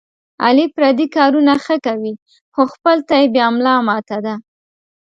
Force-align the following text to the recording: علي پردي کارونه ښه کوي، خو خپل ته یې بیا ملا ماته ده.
علي 0.45 0.65
پردي 0.75 1.07
کارونه 1.17 1.53
ښه 1.63 1.75
کوي، 1.85 2.13
خو 2.53 2.63
خپل 2.73 2.97
ته 3.07 3.13
یې 3.21 3.27
بیا 3.35 3.47
ملا 3.55 3.75
ماته 3.87 4.17
ده. 4.25 4.35